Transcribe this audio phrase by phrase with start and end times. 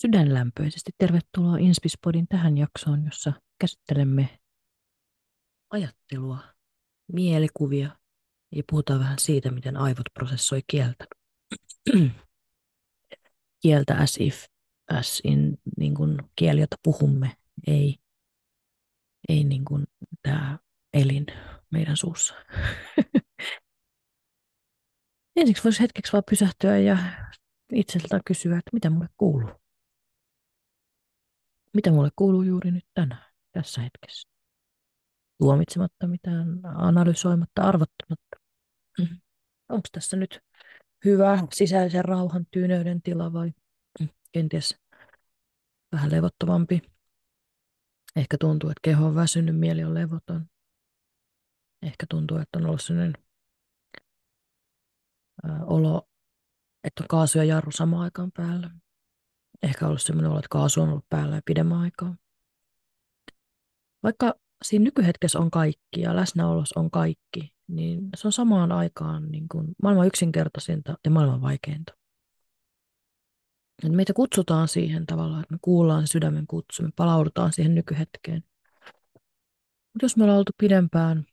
[0.00, 4.38] Sydänlämpöisesti tervetuloa Inspispodin tähän jaksoon, jossa käsittelemme
[5.70, 6.38] ajattelua,
[7.12, 7.98] mielikuvia
[8.52, 11.04] ja puhutaan vähän siitä, miten aivot prosessoi kieltä.
[13.62, 14.44] kieltä as if,
[14.90, 17.36] as in niin kuin kieli, jota puhumme,
[17.66, 17.96] ei,
[19.28, 19.84] ei niin kuin
[20.22, 20.58] tämä
[20.94, 21.26] elin
[21.70, 22.34] meidän suussa.
[25.36, 26.98] Ensiksi voisi hetkeksi vaan pysähtyä ja
[27.72, 29.65] itseltään kysyä, että mitä mulle kuuluu.
[31.76, 34.28] Mitä mulle kuuluu juuri nyt tänään, tässä hetkessä?
[35.38, 38.36] Tuomitsematta mitään, analysoimatta, arvottamatta.
[38.98, 39.20] Mm.
[39.68, 40.40] Onko tässä nyt
[41.04, 43.52] hyvä sisäisen rauhan tyyneyden tila vai
[44.32, 44.78] kenties
[45.92, 46.82] vähän levottomampi?
[48.16, 50.46] Ehkä tuntuu, että keho on väsynyt, mieli on levoton.
[51.82, 53.12] Ehkä tuntuu, että on ollut sellainen
[55.66, 56.08] olo,
[56.84, 58.70] että on kaasu ja jarru samaan aikaan päällä.
[59.62, 62.16] Ehkä ollut sellainen olo, että kaasu on ollut päällä pidemmän aikaa.
[64.02, 69.48] Vaikka siinä nykyhetkessä on kaikki ja läsnäolos on kaikki, niin se on samaan aikaan niin
[69.48, 71.92] kuin maailman yksinkertaisinta ja maailman vaikeinta.
[73.84, 78.44] Et meitä kutsutaan siihen tavallaan, että me kuullaan se sydämen kutsu, me palaudutaan siihen nykyhetkeen.
[79.92, 81.26] Mutta jos me ollaan oltu pidempään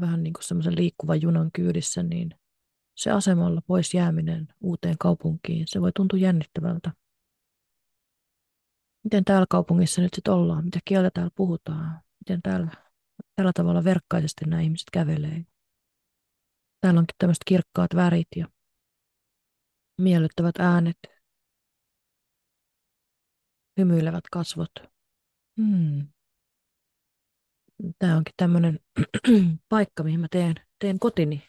[0.00, 2.34] vähän niin kuin semmoisen liikkuvan junan kyydissä, niin
[2.94, 6.92] se asemalla pois jääminen uuteen kaupunkiin, se voi tuntua jännittävältä.
[9.04, 10.64] Miten täällä kaupungissa nyt sitten ollaan?
[10.64, 12.00] Mitä kieltä täällä puhutaan?
[12.20, 12.70] Miten täällä,
[13.36, 15.44] tällä tavalla verkkaisesti nämä ihmiset kävelee?
[16.80, 18.48] Täällä onkin tämmöiset kirkkaat värit ja
[20.00, 20.98] miellyttävät äänet,
[23.78, 24.70] hymyilevät kasvot.
[25.56, 26.08] Hmm.
[27.98, 28.80] Tämä onkin tämmöinen
[29.68, 31.42] paikka, mihin mä teen, teen kotini.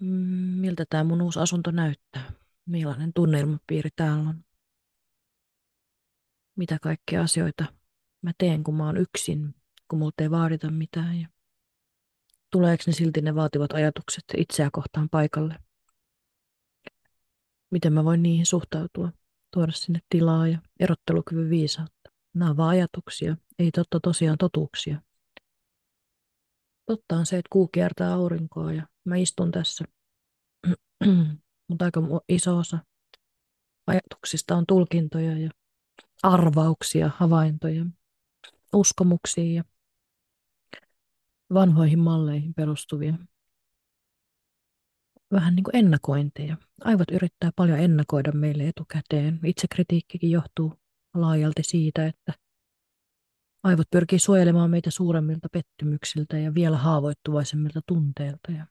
[0.00, 2.32] Mm, miltä tämä mun uusi asunto näyttää?
[2.66, 4.44] Millainen tunnelmapiiri täällä on?
[6.60, 7.64] Mitä kaikkia asioita
[8.22, 9.54] mä teen, kun mä oon yksin,
[9.88, 11.20] kun multa ei vaadita mitään.
[11.20, 11.28] Ja
[12.50, 15.54] tuleeko ne silti ne vaativat ajatukset itseä kohtaan paikalle?
[17.70, 19.12] Miten mä voin niihin suhtautua?
[19.50, 22.10] Tuoda sinne tilaa ja erottelukyvyn viisautta.
[22.34, 25.02] Nämä on vaan ajatuksia, ei totta tosiaan totuuksia.
[26.86, 29.84] Totta on se, että kuu kiertää aurinkoa ja mä istun tässä.
[31.68, 32.78] Mutta aika iso osa
[33.86, 35.50] ajatuksista on tulkintoja ja
[36.22, 37.86] arvauksia, havaintoja,
[38.72, 39.64] uskomuksia ja
[41.54, 43.14] vanhoihin malleihin perustuvia
[45.32, 46.56] vähän niin kuin ennakointeja.
[46.84, 49.40] Aivot yrittää paljon ennakoida meille etukäteen.
[49.44, 50.72] Itsekritiikkikin johtuu
[51.14, 52.32] laajalti siitä, että
[53.62, 58.52] aivot pyrkii suojelemaan meitä suuremmilta pettymyksiltä ja vielä haavoittuvaisemmilta tunteilta.
[58.52, 58.66] Ja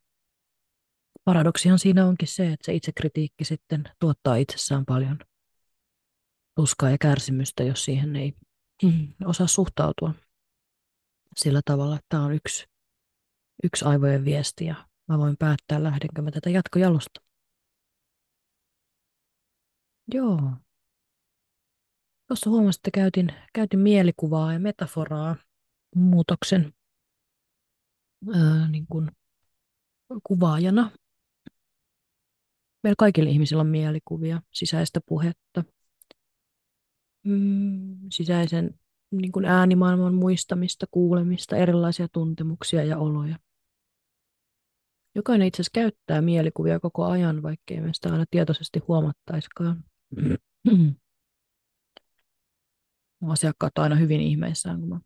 [1.23, 5.19] paradoksihan siinä onkin se, että se itsekritiikki sitten tuottaa itsessään paljon
[6.55, 8.33] tuskaa ja kärsimystä, jos siihen ei
[9.25, 10.13] osaa suhtautua
[11.37, 12.65] sillä tavalla, että tämä on yksi,
[13.63, 14.75] yksi aivojen viesti ja
[15.07, 17.21] mä voin päättää, lähdenkö mä tätä jatkojalusta.
[20.13, 20.51] Joo.
[22.27, 25.35] Tuossa huomasin, että käytin, käytin mielikuvaa ja metaforaa
[25.95, 26.73] muutoksen
[28.33, 29.11] ää, niin kuin
[30.23, 30.91] kuvaajana.
[32.83, 35.63] Meillä kaikilla ihmisillä on mielikuvia, sisäistä puhetta,
[37.23, 38.79] mm, sisäisen
[39.11, 43.35] niin kuin äänimaailman muistamista, kuulemista, erilaisia tuntemuksia ja oloja.
[45.15, 49.83] Jokainen itse asiassa käyttää mielikuvia koko ajan, vaikkei me sitä aina tietoisesti huomattaiskaan.
[53.29, 54.99] Asiakkaat on aina hyvin ihmeissään, kun mä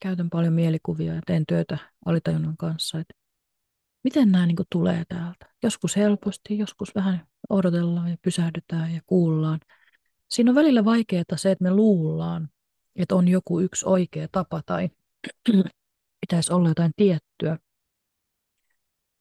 [0.00, 2.98] käytän paljon mielikuvia ja teen työtä alitajunnan kanssa.
[3.00, 3.14] Että
[4.04, 5.46] miten nämä niin tulee täältä?
[5.62, 9.60] Joskus helposti, joskus vähän odotellaan ja pysähdytään ja kuullaan.
[10.30, 12.48] Siinä on välillä vaikeaa se, että me luullaan,
[12.96, 14.88] että on joku yksi oikea tapa tai
[16.20, 17.58] pitäisi olla jotain tiettyä.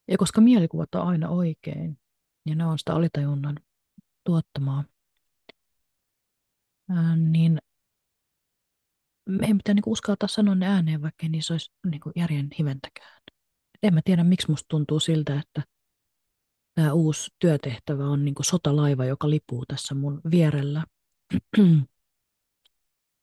[0.08, 2.00] Ja koska mielikuvat on aina oikein,
[2.46, 3.60] ja ne on sitä alitajunnan
[4.24, 4.84] tuottamaa,
[7.16, 7.60] niin
[9.30, 13.22] meidän pitää niinku uskaltaa sanoa ne ääneen, vaikka niissä olisi niinku järjen hiventäkään.
[13.84, 15.64] En mä tiedä, miksi musta tuntuu siltä, että
[16.76, 20.84] tämä uusi työtehtävä on niinku sotalaiva, joka lipuu tässä mun vierellä.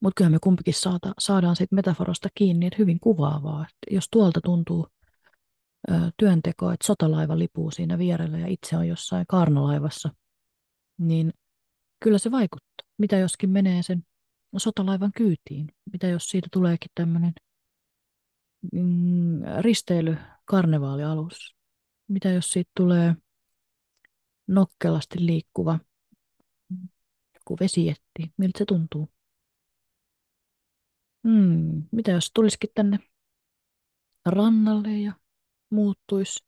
[0.00, 3.62] Mutta kyllä me kumpikin saada, saadaan siitä metaforasta kiinni, että hyvin kuvaavaa.
[3.62, 4.88] Että jos tuolta tuntuu
[5.90, 10.10] ö, työnteko, että sotalaiva lipuu siinä vierellä ja itse on jossain kaarnalaivassa,
[10.98, 11.32] niin
[12.00, 12.86] kyllä se vaikuttaa.
[12.98, 14.06] Mitä joskin menee sen
[14.56, 15.72] sotalaivan kyytiin?
[15.92, 17.32] Mitä jos siitä tuleekin tämmöinen
[18.72, 21.56] mm, risteily karnevaalialussa?
[22.08, 23.14] Mitä jos siitä tulee
[24.46, 25.78] nokkelasti liikkuva
[27.46, 27.94] kun vesi.
[28.37, 29.08] Miltä se tuntuu?
[31.28, 32.98] Hmm, mitä jos tulisikin tänne
[34.26, 35.12] rannalle ja
[35.70, 36.44] muuttuisi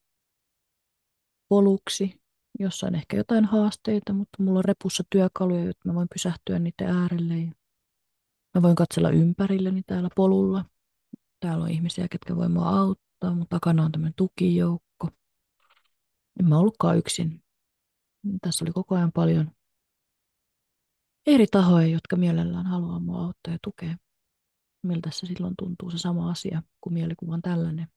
[1.48, 2.20] poluksi,
[2.58, 6.96] jossa on ehkä jotain haasteita, mutta mulla on repussa työkaluja, että mä voin pysähtyä niiden
[6.96, 7.52] äärelle ja
[8.54, 10.64] mä voin katsella ympärilleni täällä polulla.
[11.40, 15.08] Täällä on ihmisiä, ketkä voi mua auttaa, mutta takana on tämmöinen tukijoukko.
[16.40, 17.42] En mä ollutkaan yksin.
[18.42, 19.50] Tässä oli koko ajan paljon
[21.28, 23.96] eri tahoja, jotka mielellään haluaa mua auttaa ja tukea.
[24.82, 27.88] Miltä se silloin tuntuu se sama asia, kun mielikuva on tällainen.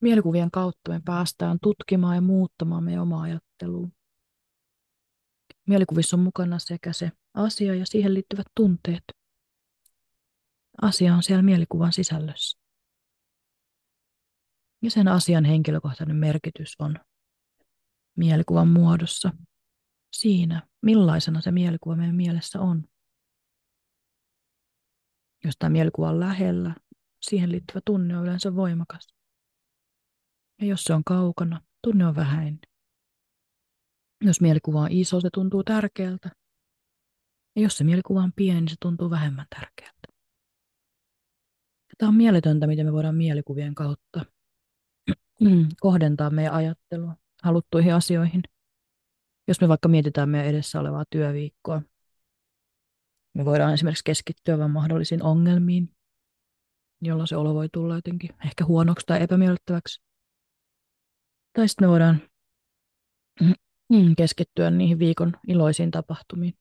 [0.00, 3.88] Mielikuvien kautta me päästään tutkimaan ja muuttamaan meidän omaa ajattelua.
[5.68, 9.04] Mielikuvissa on mukana sekä se asia ja siihen liittyvät tunteet.
[10.82, 12.58] Asia on siellä mielikuvan sisällössä.
[14.82, 16.98] Ja sen asian henkilökohtainen merkitys on
[18.16, 19.30] mielikuvan muodossa
[20.12, 22.84] siinä, millaisena se mielikuva meidän mielessä on.
[25.44, 26.74] Jos tämä mielikuva on lähellä,
[27.22, 29.14] siihen liittyvä tunne on yleensä voimakas.
[30.60, 32.60] Ja jos se on kaukana, tunne on vähäinen.
[34.24, 36.30] Jos mielikuva on iso, se tuntuu tärkeältä.
[37.56, 40.08] Ja jos se mielikuva on pieni, se tuntuu vähemmän tärkeältä.
[41.98, 44.24] Tämä on mieletöntä, miten me voidaan mielikuvien kautta
[45.80, 48.42] kohdentaa meidän ajattelua haluttuihin asioihin.
[49.48, 51.82] Jos me vaikka mietitään meidän edessä olevaa työviikkoa,
[53.34, 55.96] me voidaan esimerkiksi keskittyä vain mahdollisiin ongelmiin,
[57.02, 60.02] jolloin se olo voi tulla jotenkin ehkä huonoksi tai epämiellyttäväksi.
[61.52, 62.22] Tai sitten me voidaan
[64.18, 66.54] keskittyä niihin viikon iloisiin tapahtumiin,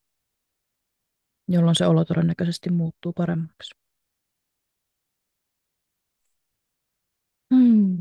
[1.48, 3.72] jolloin se olo todennäköisesti muuttuu paremmaksi.
[7.56, 7.98] Hmm.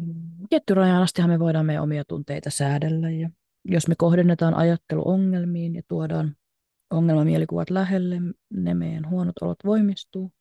[0.48, 3.30] Tietty rajan astihan me voidaan meidän omia tunteita säädellä ja
[3.68, 6.36] jos me kohdennetaan ajattelu ongelmiin ja tuodaan
[6.90, 8.16] ongelmamielikuvat lähelle,
[8.50, 10.32] ne meidän huonot olot voimistuu.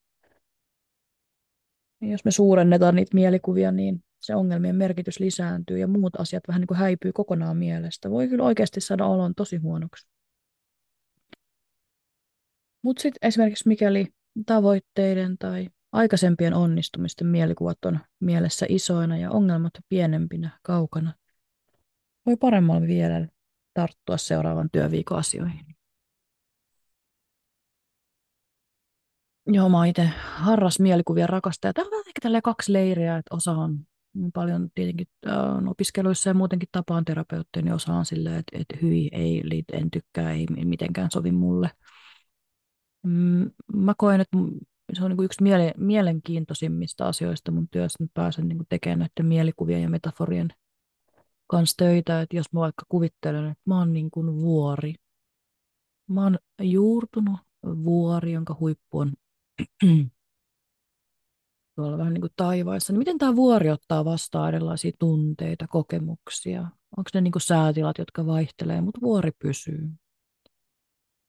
[2.01, 6.60] Ja jos me suurennetaan niitä mielikuvia, niin se ongelmien merkitys lisääntyy ja muut asiat vähän
[6.60, 8.12] niin kuin häipyy kokonaan mielestä.
[8.12, 10.07] Voi kyllä oikeasti saada olon tosi huonoksi.
[12.81, 14.07] Mutta sitten esimerkiksi mikäli
[14.45, 21.13] tavoitteiden tai aikaisempien onnistumisten mielikuvat on mielessä isoina ja ongelmat pienempinä, kaukana,
[22.25, 23.27] voi paremmalla vielä
[23.74, 25.66] tarttua seuraavan työviikon asioihin.
[29.48, 31.74] Joo, mä itse harras mielikuvia rakastaja.
[31.74, 33.80] Täällä on ehkä tällä kaksi leiriä, että osa on
[34.33, 39.10] paljon tietenkin äh, opiskeluissa ja muutenkin tapaan terapeutteja, niin osa on silleen, että, että hyi,
[39.12, 39.44] ei,
[39.74, 41.69] en tykkää, ei mitenkään sovi mulle.
[43.04, 44.38] Mm, mä koen, että
[44.94, 49.00] se on niin kuin yksi miele, mielenkiintoisimmista asioista mun työssä, että pääsen niin kuin tekemään
[49.00, 50.50] näiden mielikuvien ja metaforien
[51.48, 54.96] kanssa töitä, että jos mä vaikka kuvittelen, että mä oon niin kuin vuori.
[56.10, 59.14] Mä oon juurtunut vuori, jonka huippu on
[61.76, 66.62] tuolla vähän niin kuin taivaissa, niin miten tämä vuori ottaa vastaan erilaisia tunteita, kokemuksia?
[66.98, 69.90] Onko ne niin kuin säätilat, jotka vaihtelee, mutta vuori pysyy?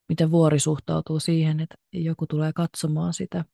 [0.09, 3.45] Miten vuori suhtautuu siihen, että joku tulee katsomaan sitä,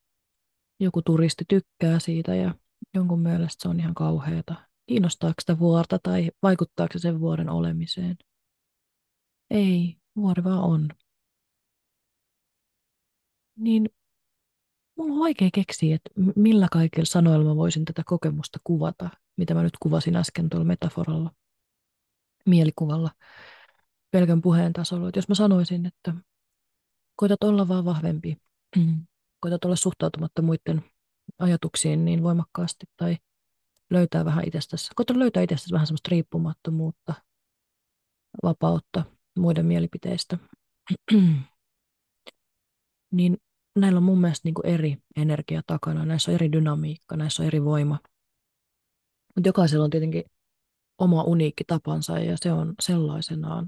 [0.81, 2.55] joku turisti tykkää siitä ja
[2.94, 4.71] jonkun mielestä se on ihan kauheata.
[4.92, 8.16] Kiinnostaako sitä vuorta tai vaikuttaako se sen vuoren olemiseen?
[9.50, 10.88] Ei, vuori vaan on.
[13.56, 13.88] Niin
[14.96, 19.62] Mulla on vaikea keksiä, että millä kaikilla sanoilla mä voisin tätä kokemusta kuvata, mitä mä
[19.62, 21.30] nyt kuvasin äsken tuolla metaforalla,
[22.46, 23.11] mielikuvalla,
[24.11, 25.08] pelkän puheen tasolla.
[25.08, 26.14] Että jos mä sanoisin, että
[27.16, 28.37] koitat olla vaan vahvempi,
[29.40, 30.84] koitat olla suhtautumatta muiden
[31.38, 33.16] ajatuksiin niin voimakkaasti tai
[33.92, 37.14] löytää vähän itsestäsi, koitat löytää itsestäsi vähän semmoista riippumattomuutta,
[38.42, 39.04] vapautta
[39.38, 40.38] muiden mielipiteistä,
[43.12, 43.37] niin
[43.76, 47.46] näillä on mun mielestä niin kuin eri energia takana, näissä on eri dynamiikka, näissä on
[47.46, 47.99] eri voima.
[49.37, 50.25] Mutta jokaisella on tietenkin
[50.99, 53.66] oma uniikki tapansa ja se on sellaisenaan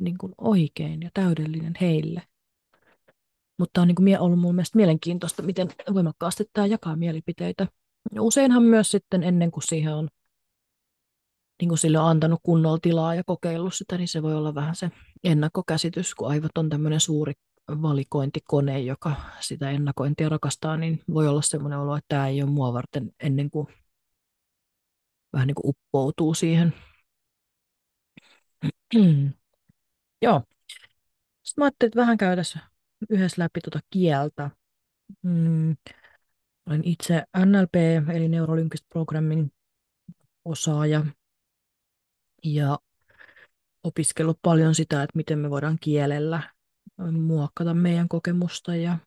[0.00, 2.22] niin kuin oikein ja täydellinen heille.
[3.58, 7.66] Mutta on niin kuin ollut mun mielestä mielenkiintoista, miten voimakkaasti tämä jakaa mielipiteitä.
[8.20, 10.08] Useinhan myös sitten ennen kuin siihen on
[11.60, 14.76] niin kuin sille on antanut kunnolla tilaa ja kokeillut sitä, niin se voi olla vähän
[14.76, 14.90] se
[15.24, 17.32] ennakkokäsitys, kun aivot on tämmöinen suuri
[17.68, 22.72] valikointikone, joka sitä ennakointia rakastaa, niin voi olla semmoinen olo, että tämä ei ole mua
[22.72, 23.66] varten ennen kuin
[25.32, 26.74] vähän niin kuin uppoutuu siihen.
[30.22, 30.42] Joo.
[31.42, 32.62] Sitten mä ajattelin, että vähän käytäisiin
[33.10, 34.50] yhdessä läpi tuota kieltä.
[35.22, 35.76] Mm.
[36.68, 37.74] Olen itse NLP,
[38.14, 39.48] eli Neurolinguistic Programming
[40.44, 41.06] osaaja.
[42.44, 42.78] Ja
[43.84, 46.42] opiskellut paljon sitä, että miten me voidaan kielellä
[47.12, 48.98] muokata meidän kokemusta ja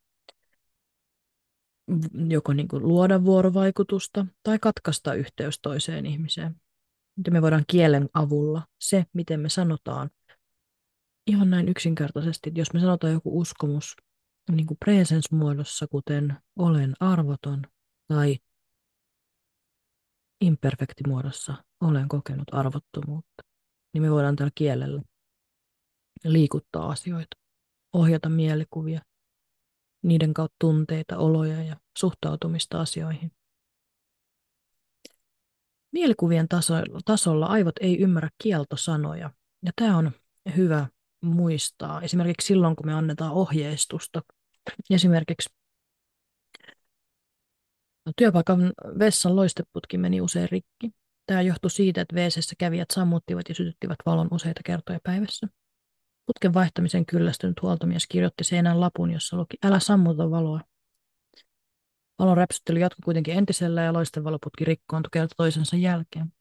[2.28, 6.56] joko niin kuin luoda vuorovaikutusta tai katkaista yhteys toiseen ihmiseen.
[7.18, 10.10] Miten me voidaan kielen avulla se, miten me sanotaan,
[11.28, 13.96] ihan näin yksinkertaisesti, että jos me sanotaan joku uskomus
[14.56, 17.62] niin kuin presence-muodossa, kuten olen arvoton,
[18.08, 18.40] tai
[20.42, 23.44] imperfektimuodossa olen kokenut arvottomuutta,
[23.94, 25.02] niin me voidaan tällä kielellä
[26.24, 27.38] liikuttaa asioita,
[27.94, 29.02] ohjata mielikuvia,
[30.04, 33.32] niiden kautta tunteita, oloja ja suhtautumista asioihin.
[35.92, 36.48] Mielikuvien
[37.06, 39.32] tasolla, aivot ei ymmärrä kieltosanoja,
[39.66, 40.12] ja tämä on
[40.58, 40.88] hyvä
[41.22, 42.02] muistaa.
[42.02, 44.22] Esimerkiksi silloin, kun me annetaan ohjeistusta.
[44.90, 45.50] Esimerkiksi
[48.16, 50.92] työpaikan vessan loisteputki meni usein rikki.
[51.26, 55.48] Tämä johtui siitä, että wc kävijät sammuttivat ja sytyttivät valon useita kertoja päivässä.
[56.26, 60.62] Putken vaihtamisen kyllästynyt huoltomies kirjoitti seinän lapun, jossa luki, älä sammuta valoa.
[62.20, 66.34] Valon räpsyttely jatkui kuitenkin entisellä ja loistevaloputki rikkoontui kerta toisensa jälkeen.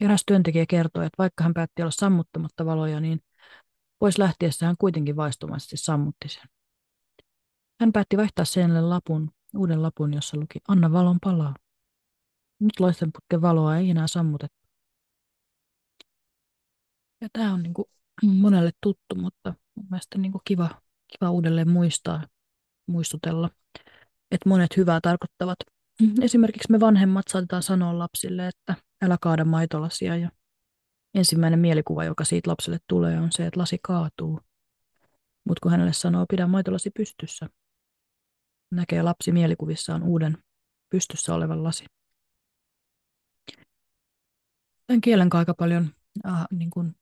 [0.00, 3.20] Eräs työntekijä kertoi, että vaikka hän päätti olla sammuttamatta valoja, niin
[3.98, 6.55] pois lähtiessä hän kuitenkin vaistumasti sammutti sen.
[7.80, 11.54] Hän päätti vaihtaa seinälle lapun, uuden lapun, jossa luki Anna valon palaa.
[12.60, 14.68] Nyt loistenputken valoa ei enää sammutettu.
[17.20, 17.86] Ja tämä on niin kuin
[18.42, 20.68] monelle tuttu, mutta mun mielestä niin kuin kiva,
[21.08, 22.26] kiva uudelleen muistaa,
[22.86, 23.50] muistutella,
[24.30, 25.58] että monet hyvää tarkoittavat.
[26.22, 30.30] Esimerkiksi me vanhemmat saatetaan sanoa lapsille, että älä kaada maitolasia ja
[31.14, 34.40] ensimmäinen mielikuva, joka siitä lapselle tulee, on se, että lasi kaatuu.
[35.44, 37.48] Mutta kun hänelle sanoo, pidä maitolasi pystyssä,
[38.70, 40.38] näkee lapsi mielikuvissaan uuden
[40.90, 41.84] pystyssä olevan lasi.
[44.86, 45.90] Tämän kielen aika paljon,
[46.24, 46.96] ah, niin kuin,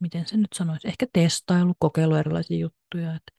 [0.00, 3.14] miten se nyt sanoisi, ehkä testailu, kokeilu erilaisia juttuja.
[3.14, 3.32] Että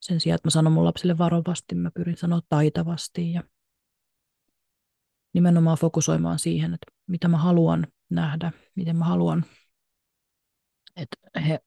[0.00, 3.42] sen sijaan, että mä sanon mun lapsille varovasti, mä pyrin sanoa taitavasti ja
[5.34, 9.44] nimenomaan fokusoimaan siihen, että mitä mä haluan nähdä, miten mä haluan,
[10.96, 11.60] että he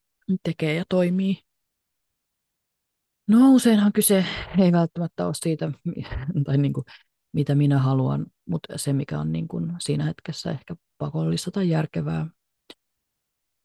[0.44, 1.44] tekee ja toimii.
[3.32, 4.26] No useinhan kyse
[4.58, 5.72] ei välttämättä ole siitä,
[6.46, 6.86] tai niin kuin,
[7.34, 12.28] mitä minä haluan, mutta se, mikä on niin kuin siinä hetkessä ehkä pakollista tai järkevää.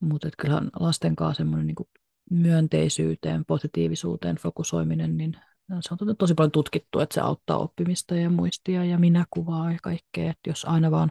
[0.01, 1.89] Mutta kyllähän lasten kanssa semmoinen niin
[2.31, 5.37] myönteisyyteen, positiivisuuteen fokusoiminen, niin
[5.81, 10.31] se on tosi paljon tutkittu, että se auttaa oppimista ja muistia ja minäkuvaa ja kaikkea.
[10.31, 11.11] Että jos aina vaan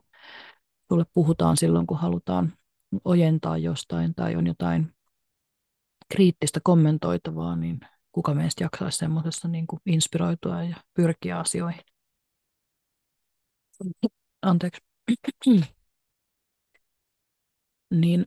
[0.90, 2.54] sulle puhutaan silloin, kun halutaan
[3.06, 4.94] ojentaa jostain tai on jotain
[6.14, 7.80] kriittistä kommentoitavaa, niin
[8.16, 11.82] kuka meistä jaksaisi semmoisessa niin kuin inspiroitua ja pyrkiä asioihin.
[14.42, 14.82] Anteeksi.
[18.02, 18.26] niin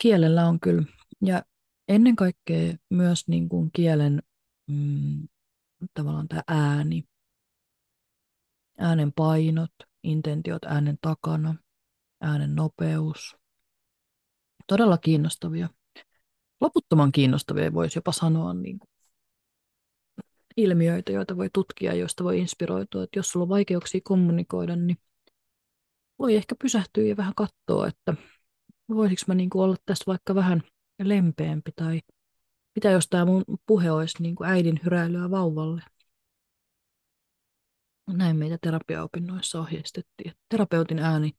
[0.00, 0.82] kielellä on kyllä,
[1.22, 1.42] ja
[1.88, 4.22] ennen kaikkea myös niin kuin kielen
[4.70, 5.28] mm,
[5.94, 7.04] tavallaan tämä ääni,
[8.78, 11.54] äänen painot, intentiot äänen takana,
[12.20, 13.36] äänen nopeus.
[14.66, 15.68] Todella kiinnostavia.
[16.60, 18.88] Loputtoman kiinnostavia voisi jopa sanoa niin kuin
[20.56, 23.02] ilmiöitä, joita voi tutkia, joista voi inspiroitua.
[23.02, 24.98] Että jos sulla on vaikeuksia kommunikoida, niin
[26.18, 28.14] voi ehkä pysähtyä ja vähän katsoa, että
[28.88, 30.62] voisiko mä niin kuin olla tässä vaikka vähän
[31.02, 32.00] lempeämpi tai
[32.74, 35.82] mitä jos tämä mun puhe olisi niin kuin äidin hyräilyä vauvalle.
[38.06, 40.32] Näin meitä terapiaopinnoissa ohjeistettiin.
[40.48, 41.32] Terapeutin ääni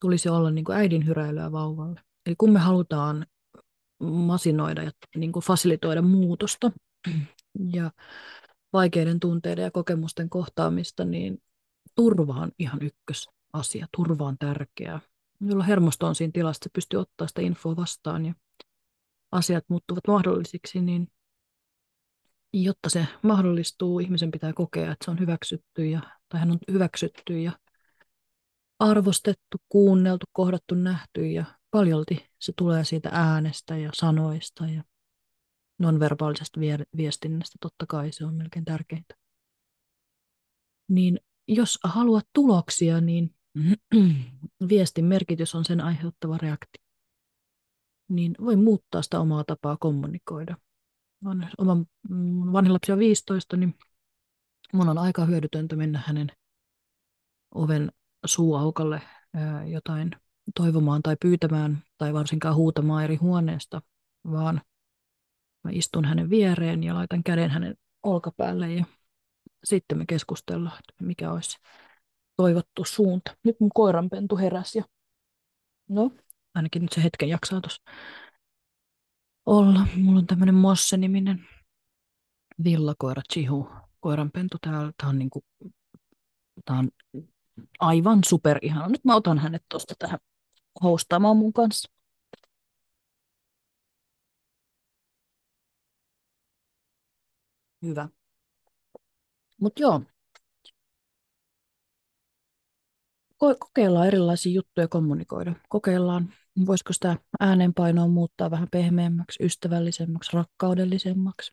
[0.00, 2.00] tulisi olla niin kuin äidin hyräilyä vauvalle.
[2.26, 3.26] Eli kun me halutaan
[4.00, 6.70] masinoida ja niin kuin fasilitoida muutosta
[7.72, 7.90] ja
[8.72, 11.42] vaikeiden tunteiden ja kokemusten kohtaamista, niin
[11.94, 13.86] turva on ihan ykkösasia.
[13.96, 15.00] Turva on tärkeää.
[15.40, 18.34] Jolloin hermosto on siinä tilassa, että pystyy ottaa sitä infoa vastaan ja
[19.32, 21.08] asiat muuttuvat mahdollisiksi, niin
[22.52, 27.40] jotta se mahdollistuu, ihmisen pitää kokea, että se on hyväksytty ja, tai hän on hyväksytty
[27.40, 27.52] ja
[28.78, 34.84] arvostettu, kuunneltu, kohdattu, nähty ja paljolti se tulee siitä äänestä ja sanoista ja
[35.78, 36.60] nonverbaalisesta
[36.96, 39.14] viestinnästä, totta kai se on melkein tärkeintä.
[40.88, 43.34] Niin jos haluat tuloksia, niin
[44.68, 46.82] viestin merkitys on sen aiheuttava reaktio.
[48.08, 50.56] Niin voi muuttaa sitä omaa tapaa kommunikoida
[51.58, 51.86] oman
[52.52, 53.74] vanhin lapsi on 15, niin
[54.72, 56.32] mun on aika hyödytöntä mennä hänen
[57.54, 57.92] oven
[58.26, 59.02] suuaukalle
[59.66, 60.10] jotain
[60.56, 63.82] toivomaan tai pyytämään tai varsinkaan huutamaan eri huoneesta,
[64.30, 64.60] vaan
[65.64, 68.84] mä istun hänen viereen ja laitan käden hänen olkapäälle ja
[69.64, 71.58] sitten me keskustellaan, että mikä olisi
[72.36, 73.36] toivottu suunta.
[73.44, 74.84] Nyt mun koiranpentu heräsi ja
[75.88, 76.10] no,
[76.54, 77.82] ainakin nyt se hetken jaksaa tuossa
[79.46, 79.86] olla.
[79.96, 81.48] Mulla on tämmöinen Mosse-niminen
[82.64, 84.92] villakoira Chihu, koiranpentu täällä.
[84.96, 85.44] Tämä on, niinku,
[86.64, 86.90] tää on
[87.80, 88.88] aivan super ihana.
[88.88, 90.18] Nyt mä otan hänet tuosta tähän
[90.82, 91.90] hostaamaan mun kanssa.
[97.82, 98.08] Hyvä.
[99.60, 100.02] Mutta joo,
[103.38, 105.54] kokeillaan erilaisia juttuja kommunikoida.
[105.68, 106.34] Kokeillaan,
[106.66, 111.52] voisiko sitä äänenpainoa muuttaa vähän pehmeämmäksi, ystävällisemmäksi, rakkaudellisemmaksi.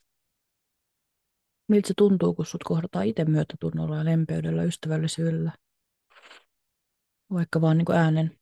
[1.68, 5.52] Miltä se tuntuu, kun sut kohdataan itse myötätunnolla ja lempeydellä, ystävällisyydellä,
[7.34, 8.40] vaikka vaan niin äänen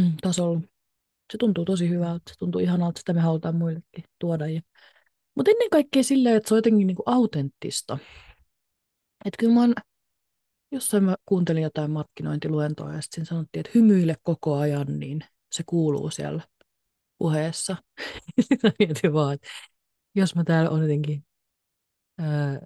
[0.22, 0.60] tasolla.
[1.32, 4.46] Se tuntuu tosi hyvältä, se tuntuu ihanalta, sitä me halutaan muillekin tuoda.
[4.46, 4.60] Ja...
[5.34, 7.98] Mutta ennen kaikkea silleen, että se on jotenkin niin kuin autenttista.
[9.24, 9.74] Että kyllä mä oon
[10.72, 15.20] jossain mä kuuntelin jotain markkinointiluentoa ja sitten sanottiin, että hymyile koko ajan, niin
[15.52, 16.42] se kuuluu siellä
[17.18, 17.76] puheessa.
[18.48, 19.48] Sitten mietin vaan, että
[20.14, 21.24] jos mä täällä on jotenkin,
[22.18, 22.60] ää,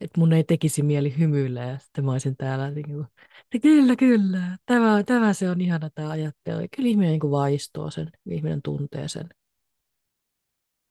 [0.00, 4.58] että mun ei tekisi mieli hymyillä ja sitten mä olisin täällä jotenkin, että kyllä, kyllä,
[4.66, 6.60] tämä, tämä se on ihana tämä ajattelu.
[6.60, 9.28] Ja kyllä ihminen niin vaistoo sen, ihminen tuntee sen,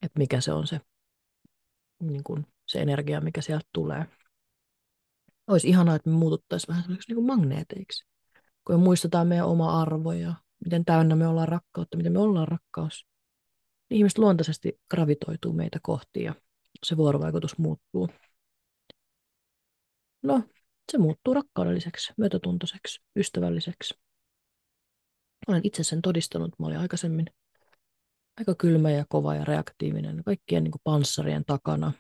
[0.02, 0.82] että mikä se on se,
[2.00, 4.06] niin kuin se energia, mikä sieltä tulee.
[5.48, 8.06] Olisi ihanaa, että me muututtaisiin vähän sellaisiksi niin kuin magneeteiksi,
[8.68, 10.34] kun me muistetaan meidän oma arvo ja
[10.64, 13.08] miten täynnä me ollaan rakkautta, miten me ollaan rakkaus.
[13.90, 16.36] Niin ihmiset luontaisesti gravitoituu meitä kohti ja
[16.84, 18.10] se vuorovaikutus muuttuu.
[20.24, 20.44] No,
[20.92, 23.94] se muuttuu rakkaudelliseksi, myötätuntoiseksi, ystävälliseksi.
[25.48, 26.60] Olen itse sen todistanut.
[26.60, 27.26] Mä olin aikaisemmin
[28.38, 31.92] aika kylmä ja kova ja reaktiivinen kaikkien niin kuin panssarien takana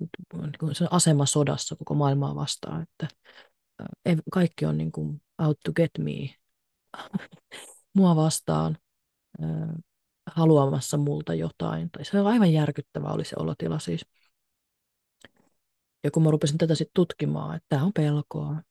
[0.00, 3.08] niin se asema sodassa koko maailmaa vastaan, että
[4.32, 6.34] kaikki on niin kuin out to get me,
[7.96, 8.78] mua vastaan,
[10.26, 11.90] haluamassa multa jotain.
[11.90, 14.06] Tai se on aivan järkyttävä oli se olotila siis.
[16.06, 18.62] Ja kun mä rupesin tätä sitten tutkimaan, että tämä on pelkoa,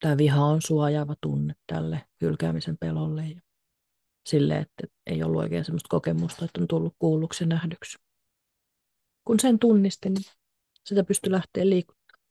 [0.00, 3.40] tämä viha on suojaava tunne tälle hylkäämisen pelolle ja
[4.26, 7.98] sille, että ei ollut oikein sellaista kokemusta, että on tullut kuulluksi ja nähdyksi
[9.24, 10.24] kun sen tunnistin, niin
[10.84, 12.24] sitä pystyi lähteä liikuttamaan.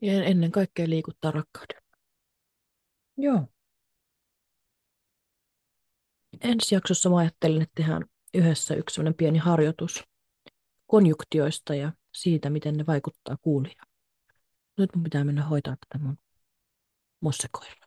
[0.00, 1.82] Ja ennen kaikkea liikuttaa rakkauden.
[3.16, 3.46] Joo.
[6.40, 10.04] Ensi jaksossa mä ajattelin, että tehdään yhdessä yksi pieni harjoitus
[10.86, 13.88] konjuktioista ja siitä, miten ne vaikuttaa kuulijaan.
[14.78, 16.18] Nyt mun pitää mennä hoitaa tätä mun
[17.20, 17.86] mossekoiraa.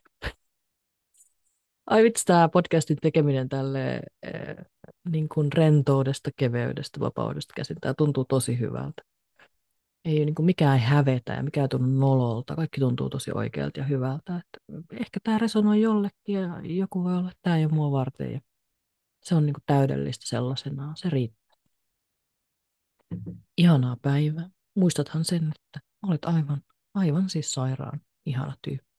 [1.89, 4.65] Ai vitsi, tämä podcastin tekeminen tälle äh,
[5.09, 7.77] niin kuin rentoudesta, keveydestä, vapaudesta käsin.
[7.81, 9.01] Tämä tuntuu tosi hyvältä.
[10.05, 12.55] Ei niin kuin mikään ei hävetä ja mikään ei tunnu nololta.
[12.55, 14.35] Kaikki tuntuu tosi oikealta ja hyvältä.
[14.35, 18.33] Että ehkä tämä resonoi jollekin ja joku voi olla, että tämä ei ole mua varten.
[18.33, 18.39] Ja
[19.23, 20.97] se on niin kuin täydellistä sellaisenaan.
[20.97, 21.38] Se riittää.
[23.57, 24.49] Ihanaa päivää.
[24.75, 26.61] Muistathan sen, että olet aivan,
[26.93, 28.89] aivan siis sairaan ihana tyyppi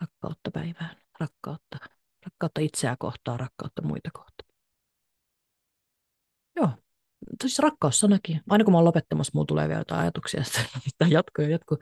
[0.00, 1.78] rakkautta päivään, rakkautta,
[2.26, 4.50] rakkautta itseä kohtaan, rakkautta muita kohtaan.
[6.56, 6.70] Joo,
[7.42, 8.40] siis rakkaussanakin.
[8.50, 10.40] Aina kun mä oon lopettamassa, mulla tulee vielä jotain ajatuksia,
[10.88, 11.78] että jatkuu ja jatkuu.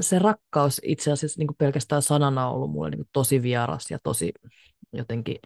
[0.00, 3.90] Se rakkaus itse asiassa niin kuin pelkästään sanana on ollut mulle niin kuin tosi vieras
[3.90, 4.32] ja tosi
[4.92, 5.36] jotenkin,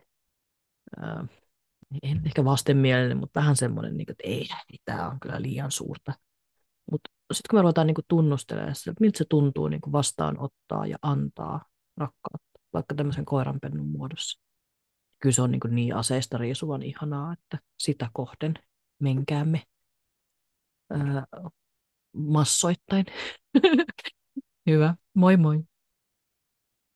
[1.03, 1.29] äh,
[2.03, 5.71] en ehkä vastenmielinen, mutta vähän semmoinen, niin kuin, että ei, ei tämä on kyllä liian
[5.71, 6.13] suurta.
[6.91, 10.97] Mutta sitten kun me ruvetaan niin tunnustelemaan että miltä se tuntuu niin kuin vastaanottaa ja
[11.03, 11.65] antaa
[11.97, 14.43] rakkautta, vaikka tämmöisen koiranpennun muodossa.
[15.21, 18.55] Kyllä se on niin, niin aseista riisuvan ihanaa, että sitä kohden
[18.99, 19.63] menkäämme
[20.91, 21.27] ää,
[22.13, 23.07] massoittain.
[24.71, 25.74] Hyvä, moi moi.